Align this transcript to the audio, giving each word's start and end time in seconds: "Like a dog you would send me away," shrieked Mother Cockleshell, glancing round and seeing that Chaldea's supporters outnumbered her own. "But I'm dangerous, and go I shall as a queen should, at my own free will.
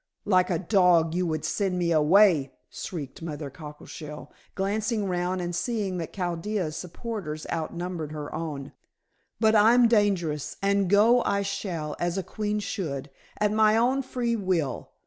"Like 0.25 0.49
a 0.49 0.57
dog 0.57 1.13
you 1.13 1.27
would 1.27 1.45
send 1.45 1.77
me 1.77 1.91
away," 1.91 2.51
shrieked 2.71 3.21
Mother 3.21 3.51
Cockleshell, 3.51 4.31
glancing 4.55 5.05
round 5.07 5.41
and 5.41 5.55
seeing 5.55 5.97
that 5.99 6.11
Chaldea's 6.11 6.75
supporters 6.75 7.45
outnumbered 7.51 8.11
her 8.11 8.33
own. 8.33 8.71
"But 9.39 9.53
I'm 9.55 9.87
dangerous, 9.87 10.57
and 10.59 10.89
go 10.89 11.21
I 11.21 11.43
shall 11.43 11.95
as 11.99 12.17
a 12.17 12.23
queen 12.23 12.57
should, 12.59 13.11
at 13.37 13.51
my 13.51 13.77
own 13.77 14.01
free 14.01 14.35
will. 14.35 14.89